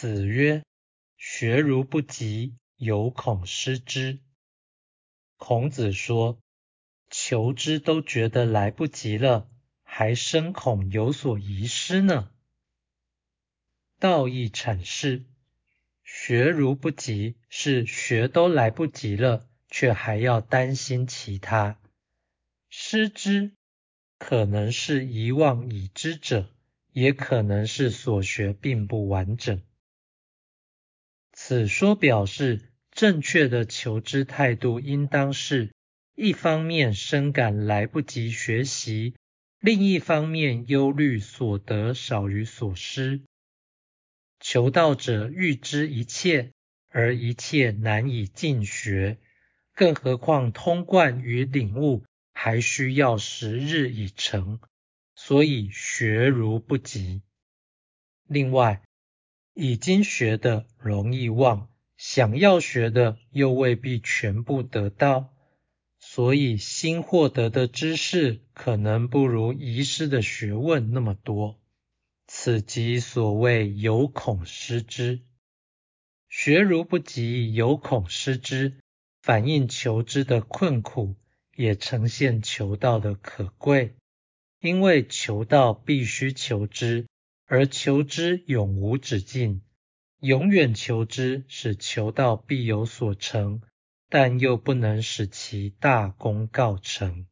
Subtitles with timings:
[0.00, 0.64] 子曰
[1.18, 4.18] ：“学如不及，犹恐失之。”
[5.36, 6.40] 孔子说
[7.10, 9.50] ：“求之都觉得来不及了，
[9.82, 12.30] 还深恐有所遗失呢。”
[14.00, 15.26] 道义阐释
[16.02, 21.78] ：“学如不及，是学都来不及了，却还要担心其他。
[22.70, 23.52] 失之，
[24.16, 26.48] 可能是遗忘已知者，
[26.92, 29.60] 也可能是所学并不完整。”
[31.42, 32.60] 此说表示，
[32.92, 35.72] 正确的求知态度应当是：
[36.14, 39.14] 一方面深感来不及学习，
[39.58, 43.22] 另一方面忧虑所得少于所失。
[44.38, 46.52] 求道者欲知一切，
[46.90, 49.16] 而一切难以尽学，
[49.74, 52.04] 更何况通贯与领悟，
[52.34, 54.60] 还需要时日以成，
[55.16, 57.22] 所以学如不及。
[58.28, 58.82] 另外，
[59.60, 61.68] 已经学的容易忘，
[61.98, 65.34] 想要学的又未必全部得到，
[65.98, 71.60] 所以新获得的知识可能不如遗失的学问那么多。
[72.26, 75.20] 此即所谓有恐失之。
[76.30, 78.78] 学如不及，有恐失之，
[79.20, 81.16] 反映求知的困苦，
[81.54, 83.94] 也呈现求道的可贵。
[84.58, 87.09] 因为求道必须求知。
[87.52, 89.62] 而求之永无止境，
[90.20, 93.60] 永远求之使求道必有所成，
[94.08, 97.26] 但又不能使其大功告成。